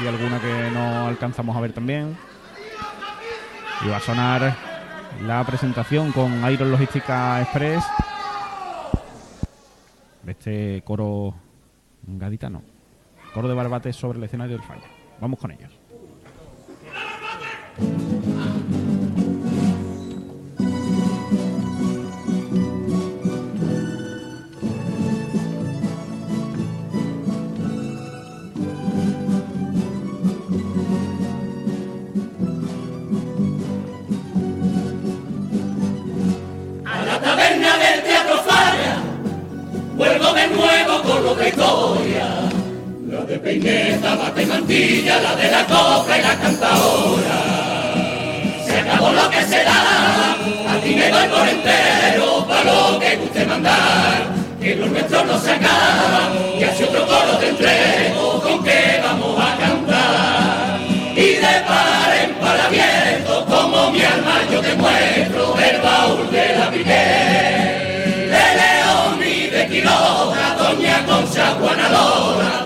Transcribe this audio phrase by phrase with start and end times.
[0.00, 2.16] y alguna que no alcanzamos a ver también.
[3.84, 4.54] Y va a sonar
[5.22, 7.84] la presentación con Iron Logística Express.
[10.26, 11.34] Este coro
[12.02, 12.62] gaditano.
[13.32, 14.84] Coro de barbate sobre el escenario del fallo.
[15.20, 15.72] Vamos con ellos.
[43.36, 47.40] De peineta, bate y mantilla, la de la copla y la cantaora.
[48.66, 50.32] Se acabó lo que se da,
[50.72, 54.36] a ti me doy por entero, pa' lo que guste mandar.
[54.60, 59.38] Que lo nuestro no se acaba, que hace otro coro te entrego, con que vamos
[59.38, 60.80] a cantar.
[61.14, 66.56] Y de par en par abierto, como mi alma yo te muestro el baúl de
[66.58, 67.76] la Piqué.
[68.32, 71.54] De León y de Quiroga, Doña Concha,
[72.64, 72.65] de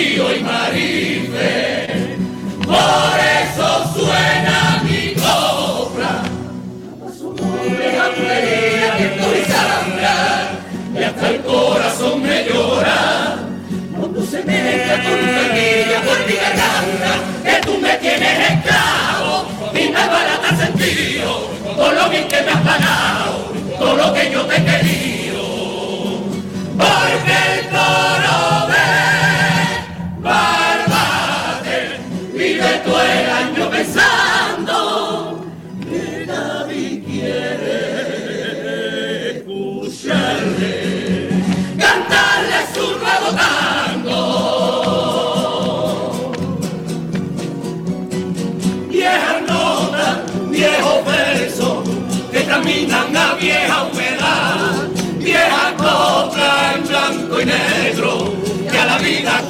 [0.00, 1.96] Y Marife.
[2.64, 6.22] Por eso suena mi copla.
[7.18, 10.50] Tu herida, que estoy sangra,
[10.94, 13.38] y hasta el corazón me llora.
[13.98, 17.12] Cuando se mezcla con taquilla por mi garganta,
[17.44, 22.60] que tú me tienes esclavo, y me barata sentido, con lo bien que me has
[22.60, 25.42] pagado, todo lo que yo te he querido.
[26.78, 28.57] Porque el coro
[59.08, 59.47] vida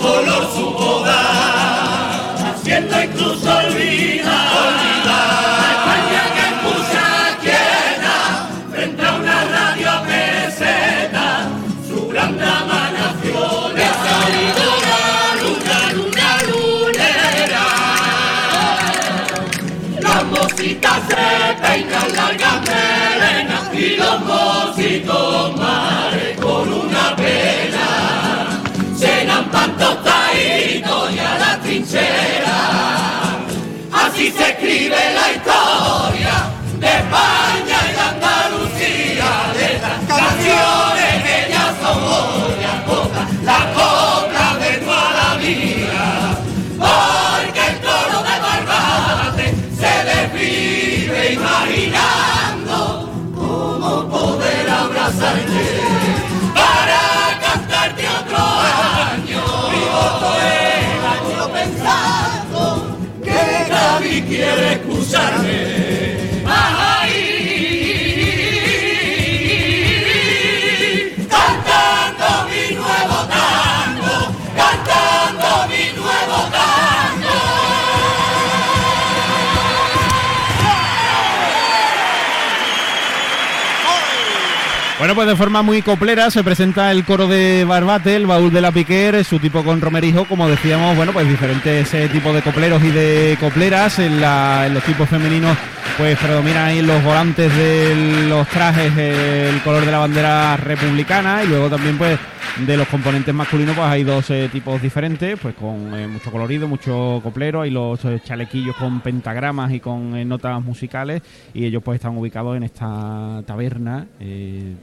[84.99, 88.61] Bueno, pues de forma muy coplera se presenta el coro de Barbate, el baúl de
[88.61, 92.83] la Piquer, su tipo con romerijo, como decíamos, bueno, pues diferentes eh, tipos de copleros
[92.83, 94.01] y de copleras.
[94.01, 95.57] En, la- en los tipos femeninos,
[95.97, 101.45] pues predominan ahí los volantes de los trajes eh, el color de la bandera republicana
[101.45, 102.19] y luego también, pues,
[102.67, 106.67] de los componentes masculinos, pues hay dos eh, tipos diferentes, pues con eh, mucho colorido,
[106.67, 111.23] mucho coplero, hay los eh, chalequillos con pentagramas y con eh, notas musicales
[111.55, 114.07] y ellos pues están ubicados en esta taberna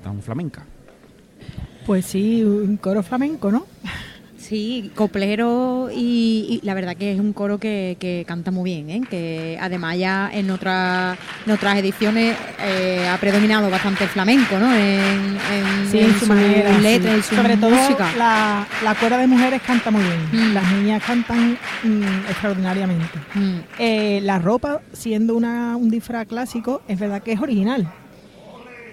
[0.03, 0.65] tan flamenca.
[1.85, 3.65] Pues sí, un coro flamenco, ¿no?
[4.47, 8.89] Sí, coplero y, y la verdad que es un coro que, que canta muy bien,
[8.91, 9.01] ¿eh?
[9.09, 11.17] que además ya en, otras
[11.47, 14.71] en otras ediciones eh, ha predominado bastante el flamenco, ¿no?
[14.75, 16.77] En, en, Sí, en su manera.
[16.77, 17.17] letra, sí.
[17.17, 18.11] en su Sobre todo música.
[18.17, 20.51] la, la cuerda de mujeres canta muy bien.
[20.51, 20.53] Mm.
[20.53, 23.17] Las niñas cantan mm, extraordinariamente.
[23.33, 23.57] Mm.
[23.79, 27.87] Eh, la ropa, siendo una, un disfraz clásico, es verdad que es original.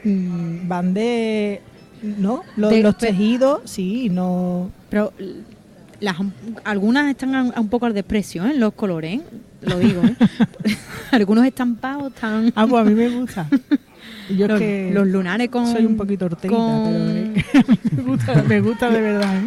[0.04, 1.60] Van de.
[2.02, 2.42] ¿No?
[2.56, 4.70] Los, De- los tejidos, sí, no.
[4.90, 5.12] Pero
[6.00, 6.16] las,
[6.64, 8.54] algunas están a, a un poco al desprecio, ¿eh?
[8.54, 9.22] Los colores, ¿eh?
[9.62, 10.14] Lo digo, ¿eh?
[11.12, 12.52] Algunos estampados están...
[12.56, 13.46] Ah, pues a mí me gusta.
[14.28, 15.70] Yo es los, que los lunares con...
[15.70, 17.44] soy un poquito horterita, con- pero eh,
[17.96, 19.36] me, gusta, me gusta de verdad.
[19.36, 19.46] ¿eh?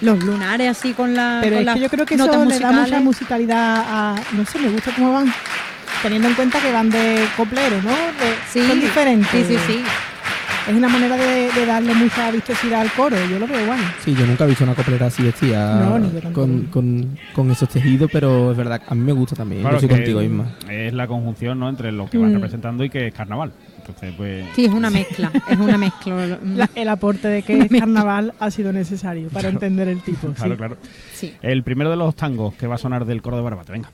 [0.00, 2.32] los lunares así con la Pero con es las que yo creo que eso le
[2.32, 3.02] da mucha musicales.
[3.04, 4.16] musicalidad a.
[4.36, 5.32] No sé, me gusta cómo van.
[6.02, 7.90] Teniendo en cuenta que van de coplero, ¿no?
[7.90, 9.30] De- Sí, son diferentes.
[9.46, 9.78] Sí, sí, sí.
[10.68, 13.16] Es una manera de, de darle mucha vistosidad al coro.
[13.30, 13.80] Yo lo veo guay.
[14.02, 16.40] Sí, yo nunca he visto una coplera así vestida No, ni yo tampoco.
[16.46, 19.60] con, con, con esos tejidos, pero es verdad, a mí me gusta también.
[19.60, 20.46] Claro yo contigo, Isma.
[20.70, 21.68] Es la conjunción ¿no?
[21.68, 22.34] entre lo que van Mm.
[22.36, 23.52] representando y que es carnaval.
[23.78, 24.46] Entonces, pues.
[24.56, 26.38] Sí, es una mezcla, es una mezcla.
[26.44, 30.28] La- el aporte de que es carnaval ha sido necesario para entender el tipo.
[30.34, 30.56] Claro, sí.
[30.56, 30.76] claro.
[31.12, 31.34] Sí.
[31.42, 33.90] El primero de los tangos que va a sonar del coro de Barbate, venga.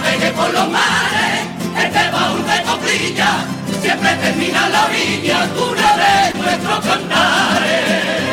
[0.00, 1.40] Navegue por los mares,
[1.76, 3.30] este baúl de coplilla
[3.80, 8.27] siempre termina la orilla, una de nuestros cantares.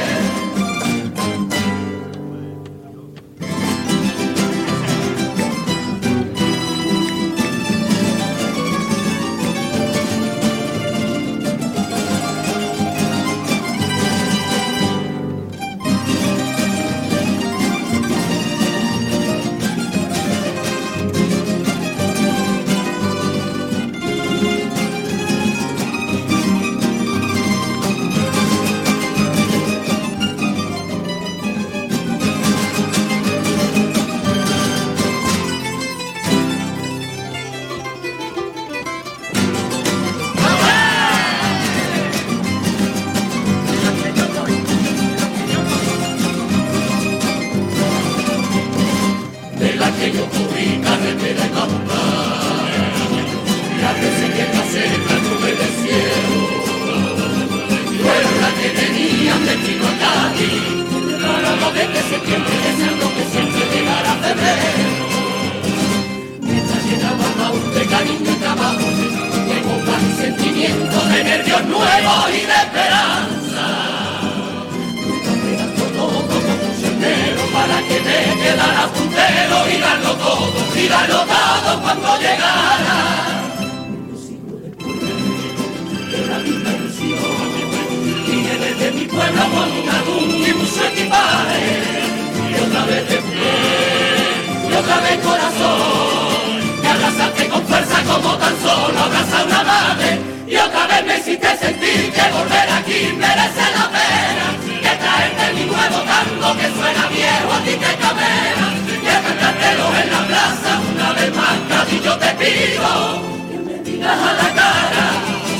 [98.21, 103.13] Como tan solo abraza una madre, y otra vez me hiciste sentir que volver aquí
[103.17, 104.45] merece la pena,
[104.83, 108.65] que traerte mi nuevo tango que suena viejo a ti que camera,
[109.03, 113.75] y a cantártelo en la plaza una vez más, Cádiz, yo te pido que me
[113.83, 115.05] digas a la cara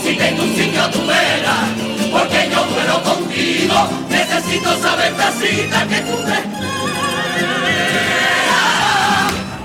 [0.04, 1.58] si tengo un signo tu vera,
[2.12, 6.56] porque yo duelo contigo, necesito saber tacita que tú me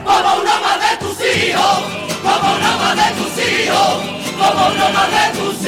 [0.04, 2.50] como uno más de tus hijos, como
[2.94, 5.60] de tus hijos, como de tus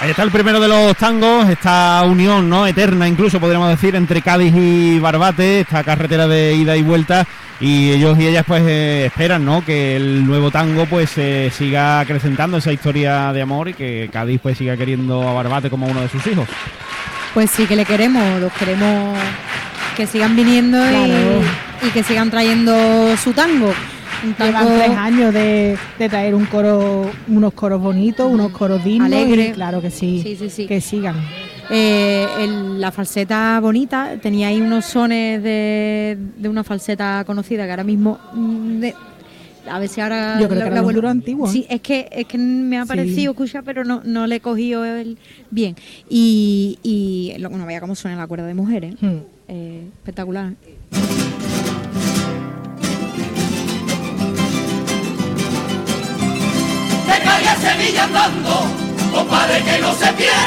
[0.00, 4.22] Ahí está el primero de los tangos, esta unión no eterna, incluso podríamos decir, entre
[4.22, 7.26] Cádiz y Barbate, esta carretera de ida y vuelta,
[7.58, 11.98] y ellos y ellas pues eh, esperan no que el nuevo tango pues eh, siga
[11.98, 16.00] acrecentando esa historia de amor y que Cádiz pues siga queriendo a Barbate como uno
[16.00, 16.48] de sus hijos.
[17.34, 19.18] Pues sí que le queremos, los queremos
[19.98, 21.40] que sigan viniendo y- Claro.
[21.86, 22.72] y, que sigan trayendo
[23.16, 23.72] su tango.
[24.24, 29.06] Un Llevan tres años de, de traer un coro, unos coros bonitos, unos coros dignos.
[29.06, 29.48] Alegre.
[29.48, 30.66] y claro que sí, Sí, sí, sí.
[30.66, 31.16] que sigan.
[31.70, 37.70] Eh, el- la falseta bonita, tenía ahí unos sones de, de una falseta conocida que
[37.70, 38.18] ahora mismo.
[38.34, 38.94] mm, de-
[39.70, 40.38] a ver si ahora.
[40.40, 41.52] Yo creo que era un vuelvo- antiguo, ¿eh?
[41.52, 44.84] Sí, es que, es que me ha parecido escuchar, pero no, no le he cogido
[44.84, 45.18] el
[45.50, 45.76] bien.
[46.08, 48.94] Y, y lo, no vaya cómo suena la cuerda de mujeres.
[49.00, 49.18] Hmm.
[49.50, 50.52] Eh, espectacular.
[57.06, 58.66] De calle a Sevilla andando,
[59.10, 60.37] compadre que no se pierda,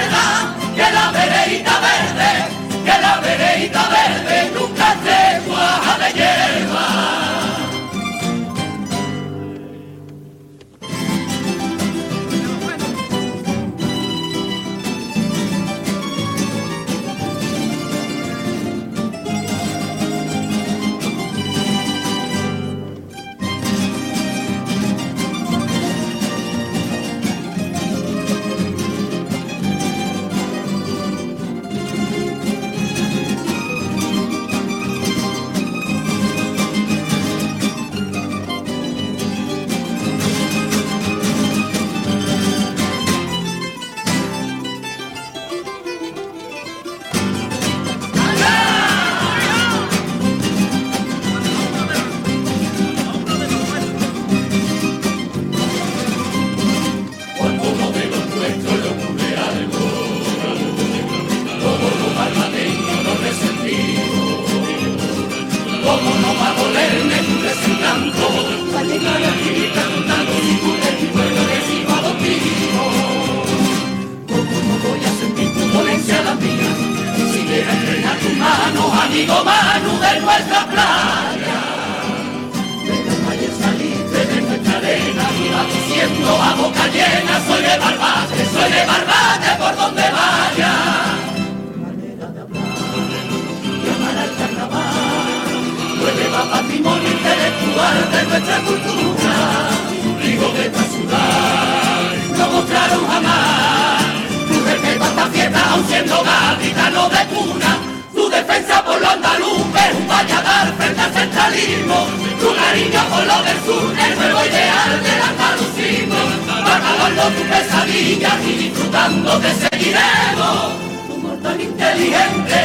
[112.71, 116.21] cariño por lo del sur, el nuevo ideal del andalucismo.
[116.63, 120.79] Acabando tu pesadilla y disfrutando te seguiremos.
[121.05, 122.59] Tu humor tan inteligente,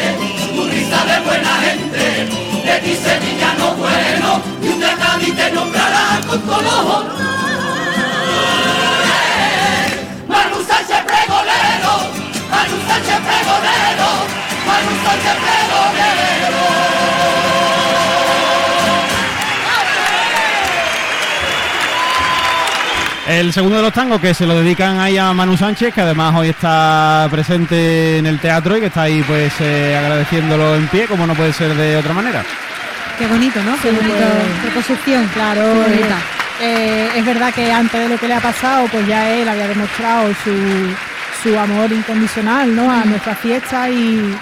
[0.55, 2.05] tu risa de buena gente.
[2.67, 7.05] De ti sevillano bueno y un Cádiz te nombrará con color.
[10.29, 11.95] Manu Sánchez pregonero,
[12.53, 14.09] Manu Sánchez pregonero,
[14.69, 17.56] Manu Sánchez pregonero.
[23.29, 26.33] El segundo de los tangos que se lo dedican ahí a Manu Sánchez, que además
[26.37, 31.07] hoy está presente en el teatro y que está ahí pues eh, agradeciéndolo en pie,
[31.07, 32.45] como no puede ser de otra manera.
[33.19, 33.73] Qué bonito, ¿no?
[33.83, 35.31] Qué Sí, bonito pues.
[35.35, 36.19] Claro, Qué eh, bonita.
[36.61, 39.67] eh, es verdad que antes de lo que le ha pasado, pues ya él había
[39.67, 40.53] demostrado su,
[41.49, 42.89] su amor incondicional ¿no?
[42.93, 44.37] a nuestra fiesta y,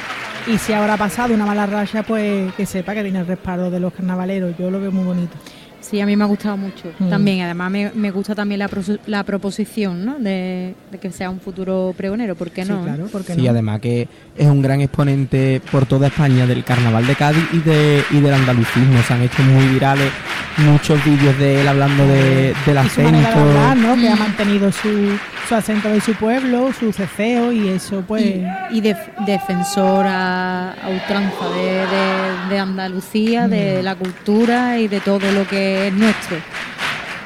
[0.46, 3.70] y si ahora ha pasado una mala raya, pues que sepa que tiene el respaldo
[3.70, 4.54] de los carnavaleros.
[4.58, 5.36] Yo lo veo muy bonito.
[5.84, 7.10] Sí, a mí me ha gustado mucho Mm.
[7.10, 7.42] también.
[7.42, 10.18] Además, me, me gusta también la, prosu- la proposición, ¿no?
[10.18, 12.82] De, de que sea un futuro pregonero, ¿por qué Sí, no?
[12.82, 13.50] claro, porque Sí, no?
[13.50, 18.02] además que es un gran exponente por toda España del carnaval de Cádiz y, de,
[18.12, 19.02] y del andalucismo.
[19.06, 20.10] Se han hecho muy virales
[20.56, 23.28] muchos vídeos de él hablando de, del y su acento.
[23.28, 23.94] hablar, ¿no?
[23.96, 24.18] Que ha Mm.
[24.20, 28.24] mantenido su, su acento de su pueblo, su ceceo y eso, pues.
[28.24, 33.84] y, y def- defensor a, a ultranza de, de- de Andalucía, de Mm.
[33.84, 36.36] la cultura y de todo lo que es nuestro.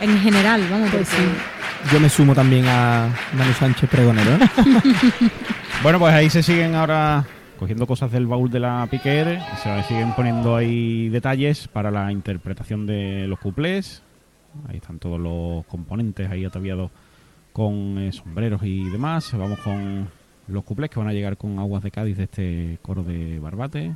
[0.00, 1.92] En general, vamos, Pues porque sí.
[1.92, 4.32] Yo me sumo también a Manu Sánchez Pregonero.
[4.32, 4.48] ¿eh?
[5.82, 7.24] Bueno, pues ahí se siguen ahora
[7.56, 12.84] cogiendo cosas del baúl de la Piquer, se siguen poniendo ahí detalles para la interpretación
[12.84, 14.02] de los cuplés.
[14.68, 16.90] Ahí están todos los componentes ahí ataviados
[17.52, 19.30] con eh, sombreros y demás.
[19.38, 20.08] Vamos con
[20.48, 23.94] los cuplés que van a llegar con aguas de Cádiz de este coro de Barbate.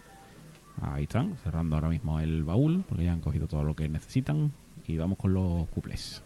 [0.80, 4.52] Ahí están, cerrando ahora mismo el baúl, porque ya han cogido todo lo que necesitan.
[4.86, 6.22] Y vamos con los cuplés.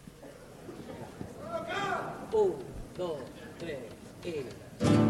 [4.79, 5.06] Recuerdo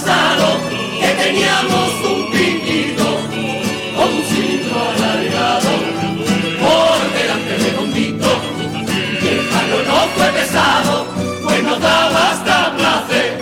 [0.00, 0.46] pasado
[1.00, 3.04] que teníamos un piquito
[3.96, 5.70] con un cilindro alargado
[6.60, 8.28] por delante redondito
[9.22, 11.06] y el palo no fue pesado
[11.44, 13.40] pues nos daba hasta placer.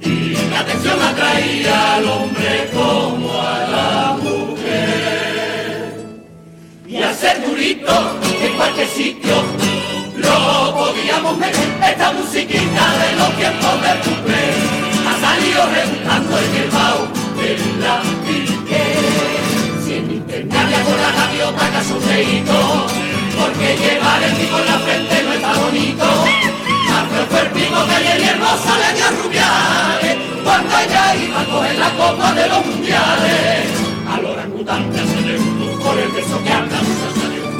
[0.00, 5.94] Y la atención atraía al hombre como a la mujer.
[6.86, 7.92] Y al ser durito
[8.42, 9.34] en cualquier sitio
[10.16, 14.23] lo podíamos meter esta musiquita de los tiempos del
[15.66, 18.84] rebuscando en el baúl de la pique
[19.84, 22.86] si en internet había con la gaviota casondeíto
[23.38, 26.04] porque llevar el pico en la frente no está bonito.
[26.88, 31.78] Más fue el pico que y hermosa le dio rubiales cuando ella iba a coger
[31.78, 33.66] la copa de los mundiales.
[34.08, 36.78] Al orangután se le gustó por el beso que anda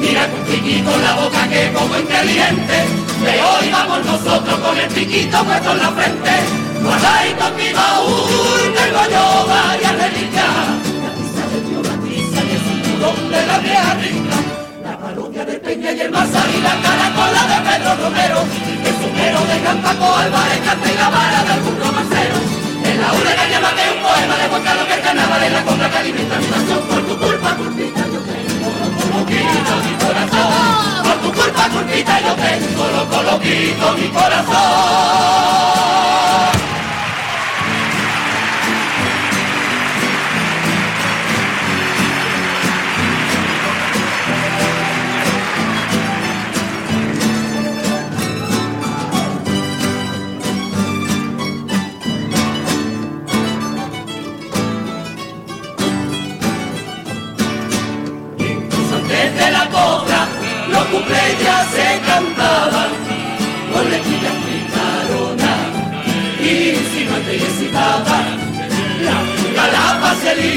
[0.05, 2.77] Mira con piquito en la boca que poco inteligente.
[3.25, 6.31] De hoy vamos nosotros con el piquito puesto en la frente.
[6.83, 10.84] Guardadito en mi baúl tengo yo varias reliquias
[33.23, 35.94] loquito mi corazón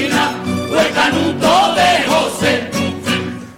[0.09, 0.27] la
[0.71, 2.53] o el canuto de José.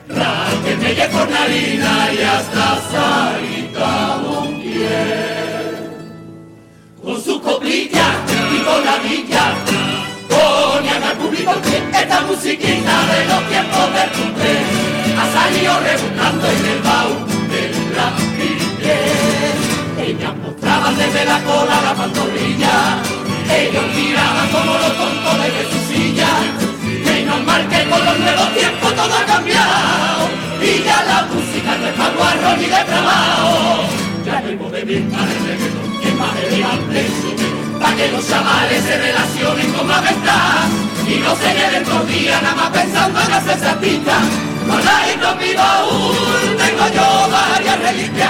[0.10, 5.70] Raque, Melle, Fornalina y hasta Sarita Montiel.
[7.04, 8.08] Con su coplilla
[8.56, 9.46] y con la villa
[10.30, 14.54] ponían al público que esta musiquita de los tiempos del cumple
[15.20, 17.20] ha salido rebuscando en el baúl
[17.52, 18.96] del platique.
[20.08, 22.76] Ellas mostraban desde la cola la pantorrilla,
[23.50, 26.30] ellos tiraban como los tontos desde su silla.
[27.06, 30.30] Menos mal que con los nuevos tiempos todo ha cambiado
[30.62, 33.84] y ya la música no es más guarro ni de trabajo.
[34.26, 37.40] Ya tengo de mi padre reggaetón, que más elegante
[37.80, 40.04] para que los chavales se relacionen con más
[41.08, 44.18] y no se queden por día nada más pensando en hacer sapita.
[44.68, 48.30] Guardadito mi baúl, tengo yo varias reliquias.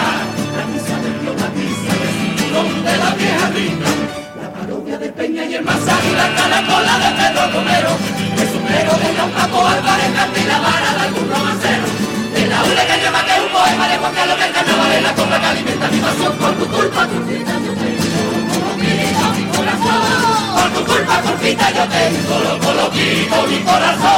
[0.56, 1.20] La misa del
[1.56, 3.99] y el cinturón de la vieja rica.
[5.48, 7.92] Y el masaje y la caracola de Pedro Romero.
[8.38, 11.86] El sombrero de Don Paco Álvarez, y la vara de algún romancero.
[12.34, 15.14] De la que lleva que es un poema de Juan Carlos del Carnaval en la
[15.16, 17.72] compra que alimenta mi pasión por tu culpa, vida, yo
[20.56, 24.10] por tu culpa, culpita, yo tengo loco, loquito mi corazón.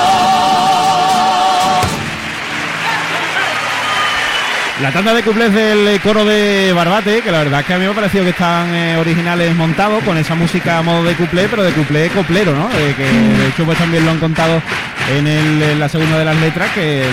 [4.81, 7.85] La tanda de cuplés del coro de Barbate, que la verdad es que a mí
[7.85, 11.47] me ha parecido que están eh, originales montados con esa música a modo de cuplé,
[11.47, 12.67] pero de cuplé coplero, ¿no?
[12.71, 14.59] Eh, que de hecho pues también lo han contado
[15.11, 17.05] en, la segunda de las letras, que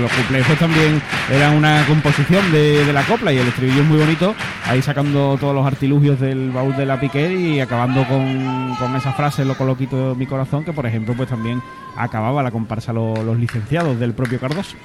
[0.00, 3.98] los cuplés pues también eran una composición de, la copla y el estribillo es muy
[3.98, 8.94] bonito, ahí sacando todos los artilugios del baúl de la piqué y acabando con, con
[8.94, 11.60] esa frase, lo coloquito mi corazón, que por ejemplo pues también
[11.96, 14.76] acababa la comparsa los licenciados del propio Cardoso.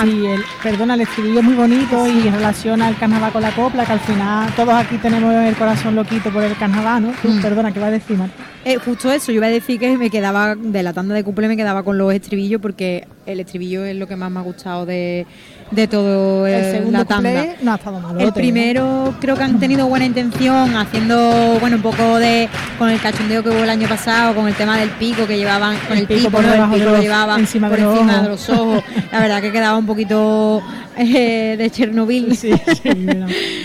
[0.00, 3.86] Sí, el, perdona, el estribillo es muy bonito y relaciona el carnaval con la copla,
[3.86, 7.12] que al final todos aquí tenemos el corazón loquito por el carnaval, ¿no?
[7.22, 7.40] Mm.
[7.40, 8.34] Perdona, ¿qué va a decir, Marta?
[8.64, 11.48] Eh, justo eso, yo iba a decir que me quedaba, de la tanda de cumple
[11.48, 14.86] me quedaba con los estribillos porque el estribillo es lo que más me ha gustado
[14.86, 15.26] de,
[15.70, 17.46] de todo el, segundo la tanda.
[17.62, 18.20] no ha estado malo.
[18.20, 23.00] El primero creo que han tenido buena intención, haciendo bueno un poco de con el
[23.00, 26.06] cachondeo que hubo el año pasado, con el tema del pico que llevaban, con el,
[26.06, 28.82] pico, por el pico lo llevaban encima por encima de los ojos.
[29.10, 30.62] La verdad que quedaba un poquito
[30.96, 32.36] eh, de Chernobyl.
[32.36, 33.06] Sí, sí,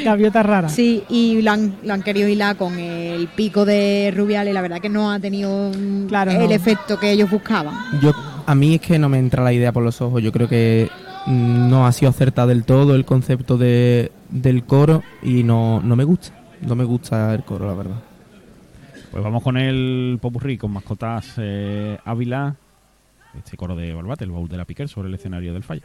[0.04, 0.70] gaviota rara.
[0.70, 4.80] Sí, y lo han, lo han querido hilar con el pico de Rubiales, la verdad
[4.80, 5.72] que no ha tenido
[6.08, 7.76] claro, el efecto que ellos buscaban.
[8.02, 8.14] Yo,
[8.50, 10.90] a mí es que no me entra la idea por los ojos, yo creo que
[11.28, 16.04] no ha sido acertado del todo el concepto de, del coro y no, no me
[16.04, 18.02] gusta, no me gusta el coro, la verdad.
[19.12, 22.56] Pues vamos con el popurrí, con mascotas eh, Ávila,
[23.38, 25.84] este coro de Barbate, el baúl de la Piquer, sobre el escenario del fallo.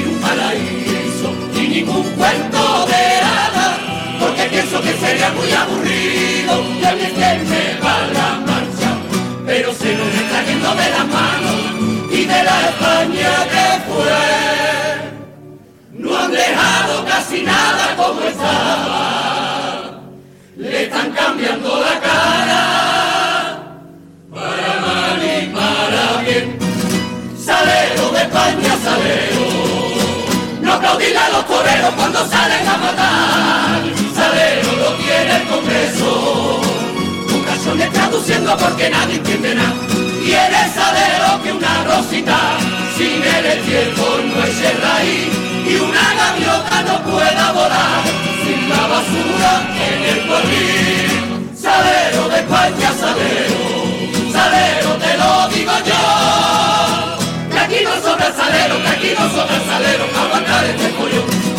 [0.00, 3.78] Un paraíso ni ningún cuento de hadas,
[4.20, 8.90] porque pienso que sería muy aburrido y a mí que me va la marcha,
[9.46, 11.60] pero se nos está yendo de las manos
[12.10, 14.22] y de la España que fue.
[15.92, 20.00] No han dejado casi nada como estaba,
[20.56, 22.93] le están cambiando la cara
[32.28, 33.80] salen a matar.
[34.14, 36.60] Salero lo tiene el Congreso.
[37.40, 39.74] Ocasiones traduciendo porque nadie entiende nada.
[40.24, 42.38] Eres salero que una rosita.
[42.96, 45.28] Sin el tiempo no es raíz.
[45.66, 48.02] Y una gaviota no pueda volar.
[48.44, 49.52] Sin la basura
[49.88, 51.50] en el polín.
[51.56, 54.32] Salero de España, salero.
[54.32, 56.84] Salero te lo digo yo
[57.64, 61.53] aquí no sobra salero, que aquí no sobra salero, aguantar este pollo.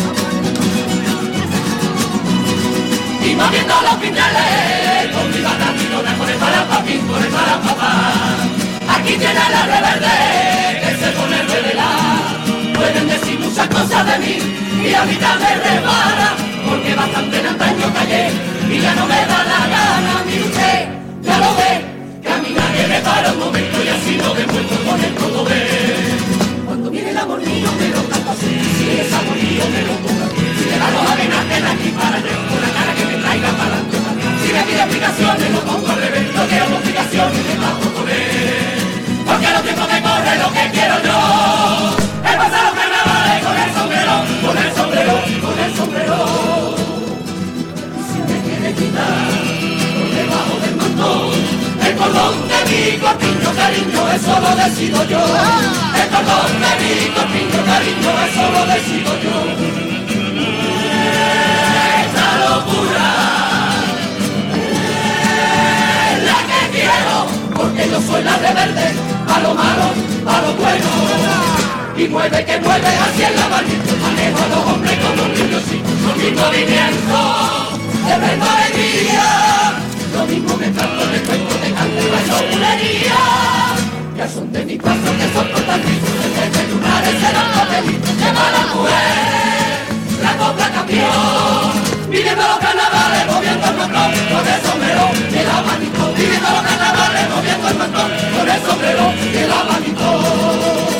[3.36, 7.92] Moviendo los piñales, con mi batatinona, con el para papi, con el para papá.
[8.94, 10.16] Aquí tiene la reverde,
[10.82, 12.74] que se pone revelar.
[12.74, 14.34] Pueden decir muchas cosas de mí,
[14.88, 16.28] y a mitad me rebara,
[16.66, 18.30] porque bastante en antaño callé,
[18.70, 20.88] y ya no me da la gana, mi usted,
[21.22, 21.96] ya lo ve
[22.56, 25.12] nadie me para un momento y así lo demuestro con el
[25.48, 26.18] ver.
[26.66, 30.26] Cuando viene el amorío me lo canto así, si es amorío me lo pongo
[30.58, 32.95] Si le da los amenazas de aquí para allá, con la cara
[33.36, 38.80] si me pide explicaciones, no pongo al revés, no quiero complicaciones, me bajo con él.
[39.26, 41.18] Porque los tiempos me corren lo que quiero yo.
[42.24, 45.12] He pasado carnavales con el sombrero, con el sombrero,
[45.44, 46.16] con el sombrero.
[48.08, 49.28] Si me quiere quitar
[49.96, 55.22] por debajo del montón el cordón de mi corpiño cariño, eso lo decido yo.
[56.00, 59.85] El cordón de mi corpiño cariño, eso lo decido yo.
[67.76, 68.86] Porque yo soy la rebelde,
[69.28, 69.92] a lo malo,
[70.26, 70.88] a lo bueno.
[71.96, 75.82] Y mueve que mueve hacia el lavamiento, manejo a los hombres como un niño, sí,
[76.04, 77.18] con mi movimiento,
[78.06, 79.24] de plena alegría.
[80.14, 83.20] Lo mismo me canto, de cuento, de canto bailo bulería.
[84.16, 90.22] Ya son de mi paso que son cortaditos, desde lunares serán papelitos, lleva la mujer,
[90.22, 91.95] la copla cambió.
[92.08, 96.12] Viviendo los carnavales, moviendo el montón, con el sombrero y el abanico.
[96.14, 100.95] Viviendo los carnavales, moviendo el montón, con el sombrero y el abanico.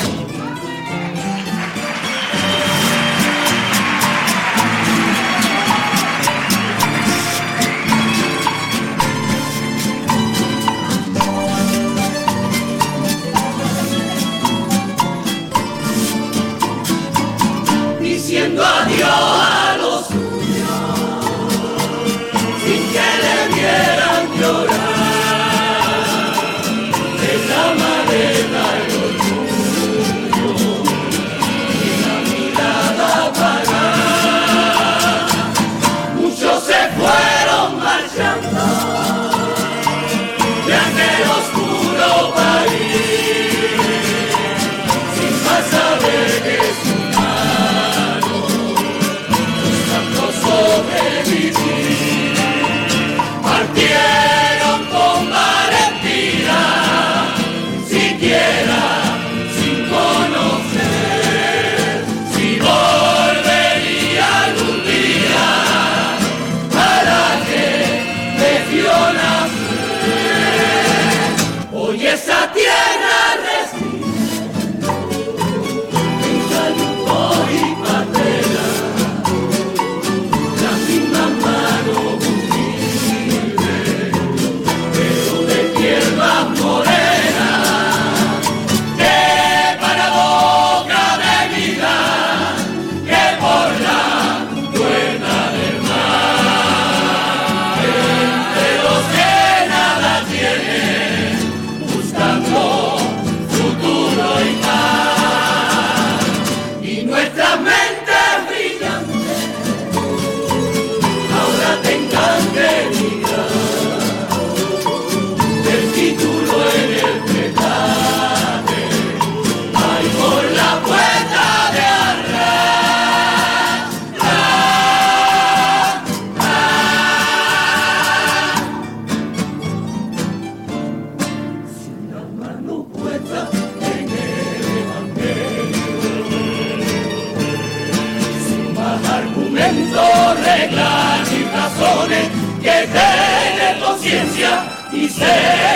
[145.19, 145.66] Y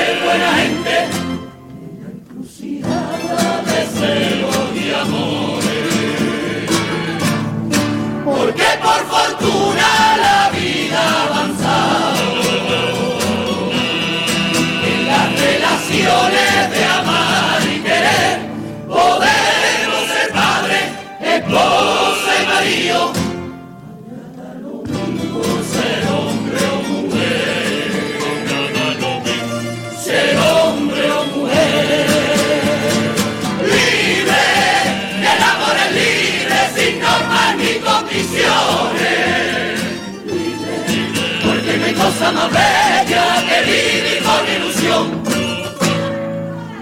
[42.12, 45.04] cosa más bella que vivir con ilusión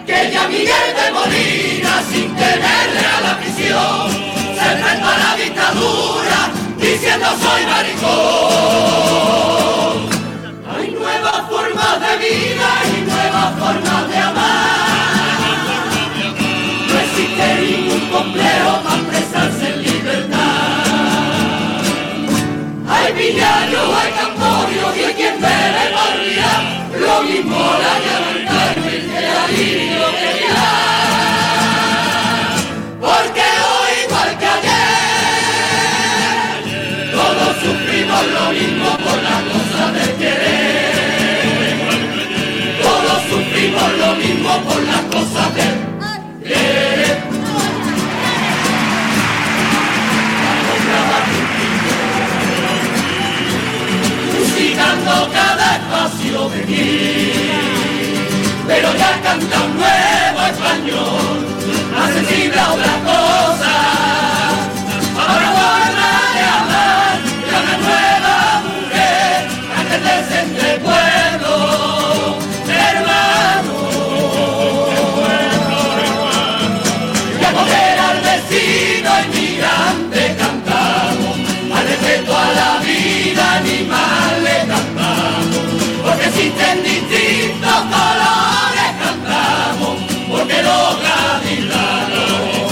[0.05, 4.11] que ya Miguel de Molina sin tenerle a la prisión
[4.57, 6.39] se enfrenta a la dictadura
[6.77, 8.09] diciendo soy maricón.
[10.73, 15.85] Hay nuevas formas de vida y nuevas formas de amar.
[16.87, 20.39] No existe ningún complejo para expresarse en libertad.
[22.89, 24.11] Hay villanos, hay
[25.09, 26.53] soy quien me repartirá,
[26.99, 30.69] lo mismo la llama el Carmen que la Virgen que.
[32.99, 35.51] Porque hoy, igual que ayer,
[37.11, 40.89] todos sufrimos lo mismo por la cosa del querer.
[42.81, 45.88] Todos sufrimos lo mismo por las cosas del
[58.67, 61.38] Pero ya canta un nuevo español,
[86.39, 89.95] existen distintos colores cantamos,
[90.29, 92.71] porque los gavilanos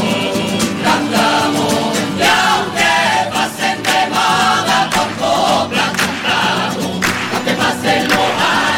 [0.84, 2.96] cantamos, y aunque
[3.34, 6.96] pasen de moda con coplas cantamos,
[7.34, 8.30] aunque pasen los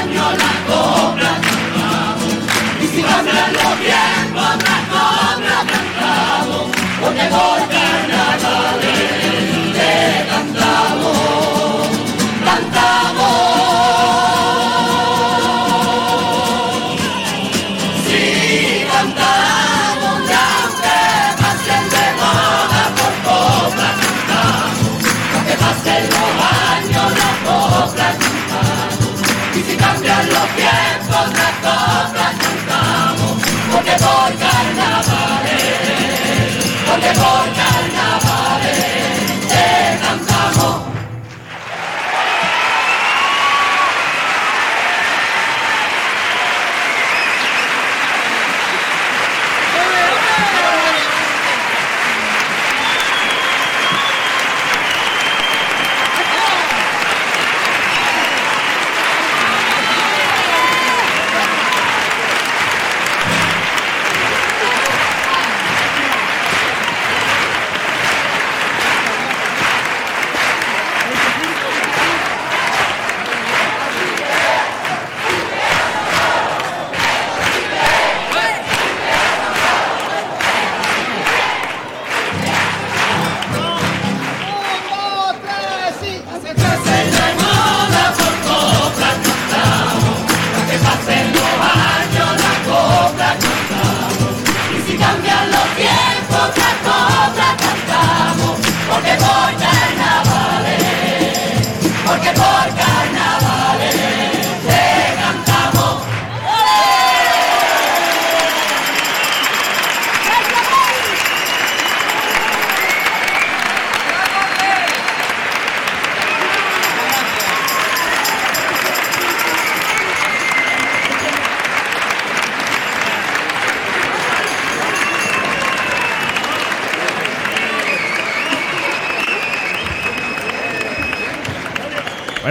[0.01, 2.33] años la copla cantamos,
[2.81, 6.65] y si cambian los tiempos la copla cantamos,
[7.01, 7.78] porque por
[33.99, 35.83] por carnavales,
[36.87, 36.99] por
[37.53, 39.18] carnavales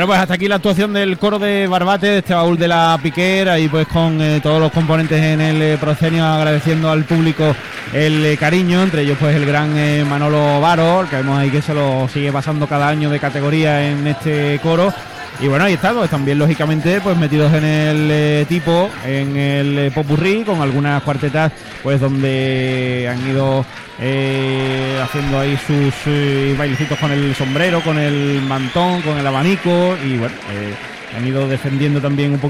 [0.09, 3.59] pues hasta aquí la actuación del coro de Barbate, de este baúl de la Piquera,
[3.59, 5.79] y pues con eh, todos los componentes en el eh,
[6.23, 7.55] agradeciendo al público
[7.93, 11.61] el eh, cariño, entre ellos pues el gran eh, Manolo Varo, que vemos ahí que
[11.61, 14.95] se lo sigue pasando cada año de categoría en este coro.
[15.41, 19.79] Y bueno, ahí está, pues también lógicamente pues metidos en el eh, tipo, en el
[19.79, 23.65] eh, popurrí, con algunas cuartetas pues donde han ido
[24.01, 29.97] eh, haciendo ahí sus eh, bailecitos con el sombrero, con el mantón, con el abanico
[30.05, 30.35] y bueno,
[31.17, 32.47] han ido defendiendo también un poquito